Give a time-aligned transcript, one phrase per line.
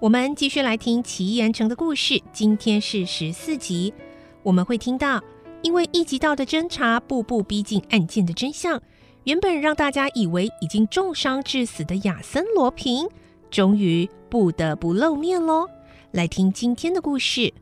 [0.00, 2.22] 我们继续来听奇岩城的故事。
[2.32, 3.92] 今天是十四集，
[4.44, 5.20] 我们会听到，
[5.60, 8.80] 因为一级道的侦查步步逼近案件的真相，
[9.24, 13.08] 原本让大家以为已经重伤致死的亚森罗平，
[13.50, 15.66] 终于不得不露面喽。
[16.12, 17.52] 来听今天的故事。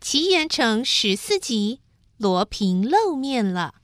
[0.00, 1.78] 奇岩城十四集，
[2.18, 3.74] 罗平露面了。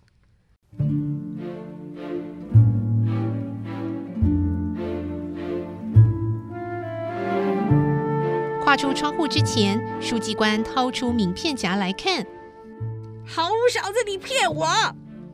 [8.68, 12.22] 跨出窗户之前，书记官掏出名片夹来看。
[13.26, 14.68] 好小子，你骗我！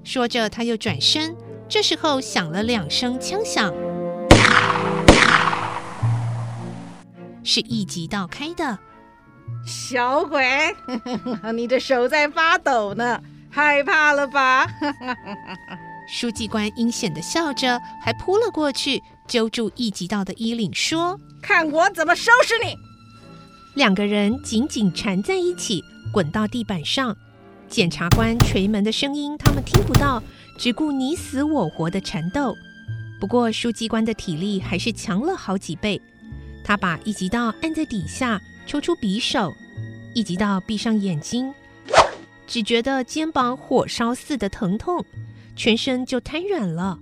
[0.05, 1.35] 说着，他又转身。
[1.69, 3.75] 这时候响了两声枪响，
[7.43, 8.79] 是一级道开的。
[9.67, 10.73] 小鬼，
[11.53, 14.65] 你的手在发抖呢，害怕了吧？
[16.09, 22.77] 书记官阴险的笑着，还扑了过去，揪住一级道的衣领，说：“看我怎么收拾你！”
[23.75, 27.17] 两个人紧紧缠在一起，滚到地板上。
[27.69, 30.23] 检察官锤门的声音他们听不到，
[30.59, 32.55] 只顾你死我活的缠斗。
[33.19, 36.01] 不过书记官的体力还是强了好几倍，
[36.63, 38.41] 他把一级道按在底下。
[38.67, 39.53] 抽出匕首，
[40.15, 41.53] 一级道闭上眼睛，
[42.47, 45.05] 只觉得肩膀火烧似的疼痛，
[45.55, 46.99] 全身就瘫软了。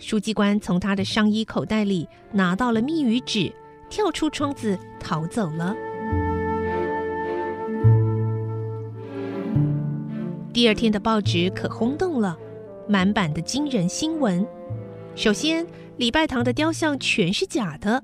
[0.00, 3.52] 书记官从他的上衣口袋里拿到了密语纸，
[3.88, 5.76] 跳出窗子逃走了。
[10.56, 12.34] 第二天的报纸可轰动了，
[12.88, 14.42] 满版的惊人新闻。
[15.14, 15.66] 首先，
[15.98, 18.02] 礼拜堂的雕像全是假的；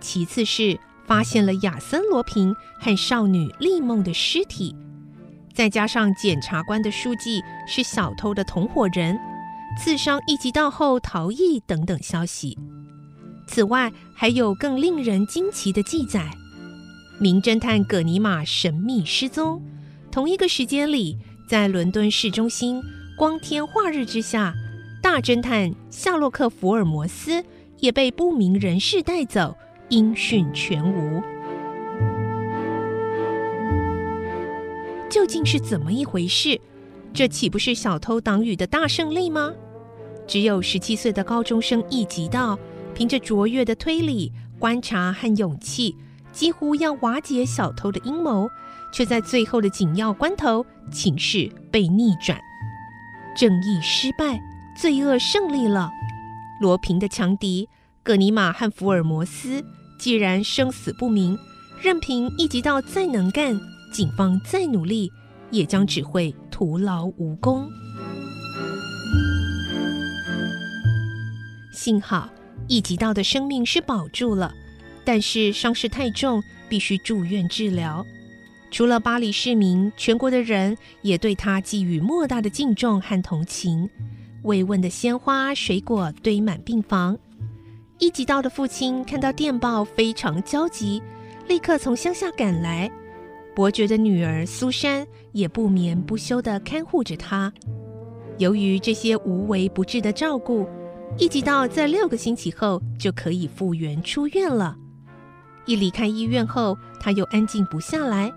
[0.00, 0.80] 其次是。
[1.04, 4.74] 发现了亚森罗平和少女丽梦的尸体，
[5.52, 9.18] 再加上检察官的书记是小偷的同伙人，
[9.78, 12.56] 刺伤一级道后逃逸等等消息。
[13.46, 16.30] 此外，还有更令人惊奇的记载：
[17.20, 19.62] 名侦探葛尼玛神秘失踪。
[20.10, 22.82] 同一个时间里，在伦敦市中心
[23.16, 24.54] 光天化日之下，
[25.02, 27.44] 大侦探夏洛克·福尔摩斯
[27.80, 29.54] 也被不明人士带走。
[29.90, 31.22] 音讯全无，
[35.10, 36.58] 究竟是怎么一回事？
[37.12, 39.52] 这岂不是小偷党羽的大胜利吗？
[40.26, 42.58] 只有十七岁的高中生一级道，
[42.94, 45.94] 凭着卓越的推理、观察和勇气，
[46.32, 48.48] 几乎要瓦解小偷的阴谋，
[48.94, 52.40] 却在最后的紧要关头，情势被逆转，
[53.36, 54.40] 正义失败，
[54.80, 55.90] 罪恶胜利了。
[56.60, 57.68] 罗平的强敌。
[58.04, 59.64] 葛尼玛和福尔摩斯
[59.98, 61.38] 既然生死不明，
[61.80, 63.58] 任凭一级道再能干，
[63.94, 65.10] 警方再努力，
[65.50, 67.66] 也将只会徒劳无功。
[71.72, 72.28] 幸好
[72.68, 74.52] 一级道的生命是保住了，
[75.02, 78.04] 但是伤势太重，必须住院治疗。
[78.74, 83.88] 除了巴黎市民，全国的人也对他寄予莫大的敬重和同情。
[84.42, 87.16] 慰问的鲜花、水果堆满病房。
[88.00, 91.00] 一级道的父亲看到电报，非常焦急，
[91.46, 92.90] 立刻从乡下赶来。
[93.54, 97.52] 伯爵的女儿苏珊也不眠不休地看护着他。
[98.38, 100.68] 由于这些无微不至的照顾，
[101.16, 104.76] 一级道在六个星期后就可以复原出院了。
[105.64, 108.32] 一离开医院后，他又安静不下来，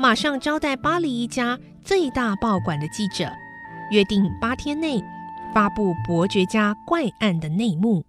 [0.00, 3.28] 马上招待巴黎一家最大报馆的记者，
[3.90, 5.02] 约定八天内
[5.52, 8.04] 发布伯爵家怪案的内幕。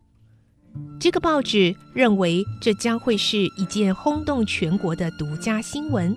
[0.99, 6.15] 这个报纸认为这将会是一件轰动全国的独家新闻，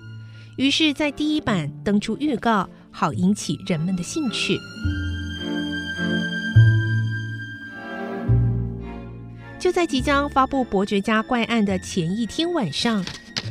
[0.57, 4.55] 于是，在第一版登出预告，好引起人们的兴趣。
[9.57, 13.03] 就在即将发布伯爵家怪案的前一天晚上，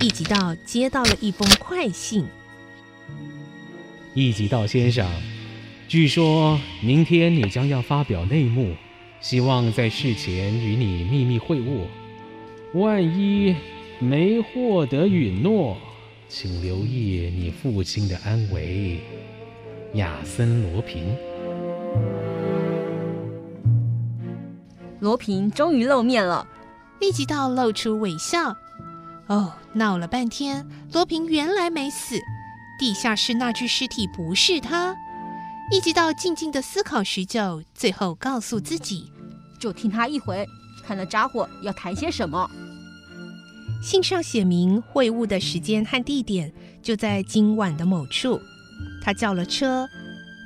[0.02, 2.26] 一级道接到了一封快信。
[4.14, 5.08] 一级道先生，
[5.86, 8.74] 据说明天你将要发表内幕，
[9.20, 11.86] 希望在事前与你秘密会晤。
[12.74, 13.54] 万一
[14.00, 15.76] 没获得允诺，
[16.28, 18.98] 请留意你父亲的安危。
[19.94, 21.16] 亚森·罗平。
[24.98, 26.44] 罗平终于露面了，
[27.00, 28.56] 立即到露出微笑。
[29.32, 32.20] 哦，闹了半天，罗平原来没死，
[32.78, 34.94] 地下室那具尸体不是他。
[35.70, 39.10] 一直到静静的思考许久，最后告诉自己，
[39.58, 40.46] 就听他一回，
[40.84, 42.46] 看那家伙要谈些什么。
[43.82, 46.52] 信上写明会晤的时间和地点
[46.82, 48.38] 就在今晚的某处。
[49.02, 49.88] 他叫了车，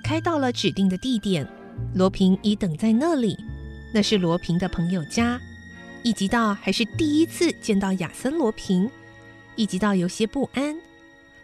[0.05, 1.45] 开到了指定的地点。
[1.93, 3.37] 罗平已等在那里。
[3.93, 5.41] 那是罗平的朋友家。
[6.07, 8.89] 一吉道还是第一次见到亚森·罗平，
[9.57, 10.79] 一吉道有些不安。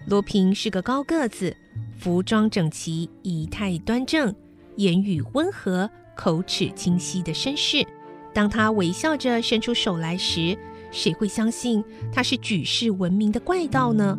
[0.07, 1.57] 罗平是个高个子，
[1.99, 4.33] 服装整齐，仪态端正，
[4.77, 7.85] 言语温和，口齿清晰的绅士。
[8.33, 10.57] 当他微笑着伸出手来时，
[10.93, 11.83] 谁会相信
[12.13, 14.17] 他是举世闻名的怪盗呢？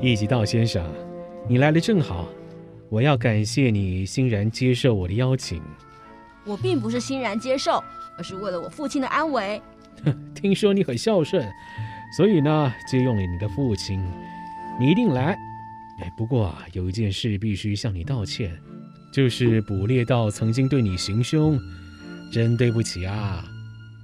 [0.00, 0.82] 一吉道先生，
[1.46, 2.26] 你来得正好，
[2.88, 5.60] 我要感谢你欣然接受我的邀请。
[6.44, 7.82] 我并不是欣然接受，
[8.16, 9.60] 而是为了我父亲的安危。
[10.34, 11.46] 听说你很孝顺，
[12.16, 14.02] 所以呢，借用了你的父亲，
[14.78, 15.36] 你一定来。
[16.00, 18.58] 哎，不过啊，有一件事必须向你道歉，
[19.12, 21.58] 就是捕猎到曾经对你行凶。
[22.32, 23.44] 真对不起啊！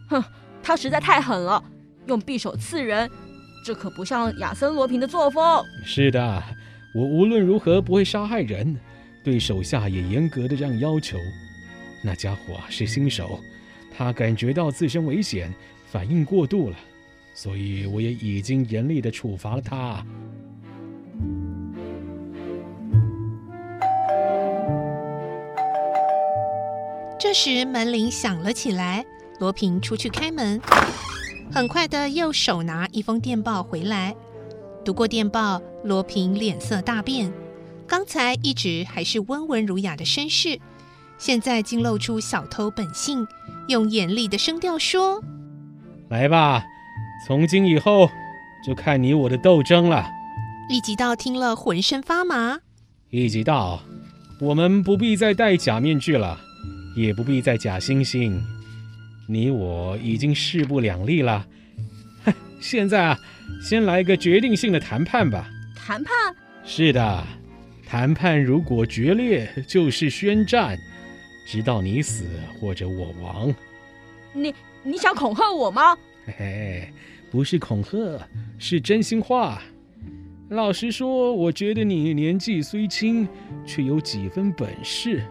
[0.09, 0.21] 哼，
[0.61, 1.63] 他实在太狠了，
[2.07, 3.09] 用匕首刺人，
[3.65, 5.65] 这可不像亚森·罗平的作风。
[5.85, 6.43] 是的，
[6.93, 8.77] 我无论如何不会杀害人，
[9.23, 11.17] 对手下也严格的这样要求。
[12.07, 13.41] 那家伙是新手，
[13.91, 15.53] 他感觉到自身危险，
[15.91, 16.77] 反应过度了，
[17.35, 20.07] 所以我也已经严厉的处罚了他。
[27.19, 29.05] 这时门铃响了起来，
[29.41, 30.61] 罗平出去开门，
[31.53, 34.15] 很快的又手拿一封电报回来。
[34.85, 37.33] 读过电报，罗平脸色大变，
[37.85, 40.61] 刚才一直还是温文儒雅的绅士，
[41.19, 43.27] 现在竟露出小偷本性，
[43.69, 45.23] 用严厉的声调说
[46.11, 46.65] ：“来吧，
[47.27, 48.11] 从今以后
[48.67, 50.11] 就看你我的斗争了。”
[50.69, 52.59] 一己道听了浑身发麻。
[53.11, 53.83] 一级道，
[54.41, 56.41] 我们不必再戴假面具了。
[56.97, 58.41] 也不必再假惺惺，
[59.29, 61.47] 你我已经势不两立了。
[62.59, 63.19] 现在啊，
[63.63, 65.47] 先来个决定性的谈判吧。
[65.77, 66.35] 谈判？
[66.65, 67.27] 是的，
[67.87, 70.79] 谈判如果决裂，就是宣战，
[71.47, 72.27] 直到你死
[72.61, 73.55] 或者我亡。
[74.33, 74.53] 你
[74.83, 75.97] 你想恐吓我吗？
[76.27, 76.93] 嘿嘿，
[77.31, 78.21] 不是恐吓，
[78.59, 79.63] 是真心话。
[80.51, 83.27] 老实说，我觉得你年纪虽轻，
[83.65, 85.23] 却有几分本事。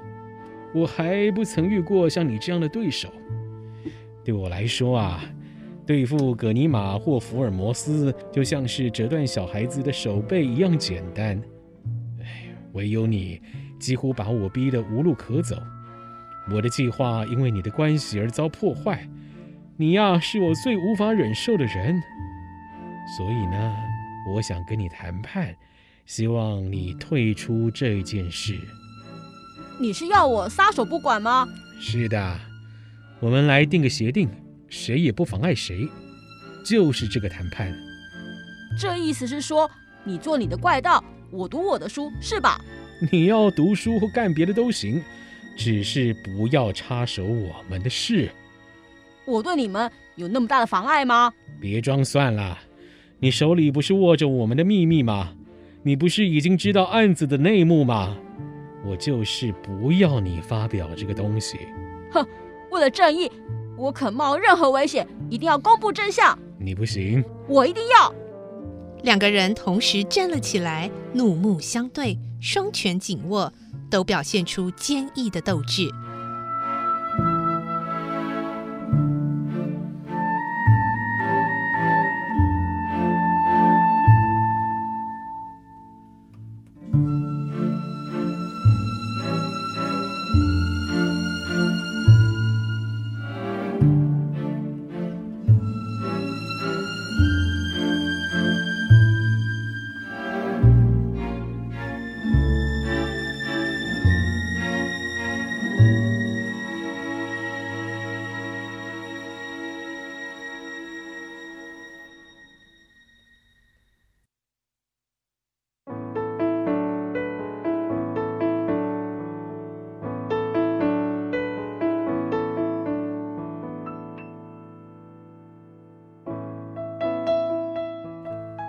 [0.74, 3.10] 我还不曾遇过像你这样的对手。
[4.24, 5.24] 对我来说啊，
[5.86, 11.42] 对付葛尼玛或福尔摩斯，就像是折断小孩子的手背一样简单。
[12.22, 13.42] 哎，唯有你，
[13.80, 15.56] 几乎把我逼得无路可走。
[16.52, 19.08] 我的计划因为你的关系而遭破坏。
[19.78, 22.02] 你呀，是我最无法忍受的人。
[23.18, 23.76] 所以呢，
[24.34, 25.54] 我想跟你谈判，
[26.06, 28.60] 希望你退出这件事。
[29.80, 31.48] 你是要我撒手不管吗？
[31.80, 32.40] 是的，
[33.20, 34.30] 我们来定个协定，
[34.70, 35.90] 谁也不妨碍谁，
[36.66, 37.76] 就是这个谈判。
[38.80, 39.70] 这意思是说，
[40.04, 42.60] 你做你的怪盗，我读我的书，是吧？
[43.12, 45.04] 你要读书或干别的都行，
[45.56, 48.30] 只是不要插手我们的事。
[49.26, 51.34] 我对你们有那么大的妨碍吗？
[51.60, 52.60] 别装蒜了，
[53.20, 55.34] 你手里不是握着我们的秘密吗？
[55.84, 58.18] 你不是已经知道案子的内幕吗？
[58.86, 61.58] 我就是不要你发表这个东西。
[62.12, 62.24] 哼，
[62.70, 63.32] 为了正义，
[63.78, 66.38] 我肯冒任何危险，一定要公布真相。
[66.60, 68.14] 你不行，我一定要。
[69.04, 73.52] 两个人同时站了起来，怒目相对，双拳紧握，
[73.90, 75.90] 都表现出坚毅的斗志。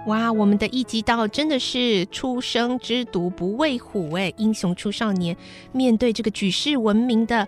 [0.06, 4.32] 哇，我们的一级道真的是初生之犊不畏虎哎！
[4.36, 5.36] 英雄出少年，
[5.72, 7.46] 面对这个举世闻名的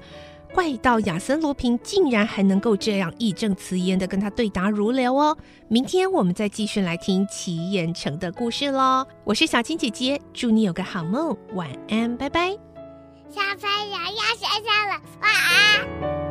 [0.52, 5.36] 怪盗亚森罗平，竟然还能够这样义正辞严的跟他对答如流哦！
[5.68, 9.06] 明天我们再继续来听齐彦成的故事喽！
[9.24, 12.50] 我是小青姐姐，祝你有个好梦，晚安，拜拜。
[13.30, 16.27] 小朋友要睡觉了，晚安。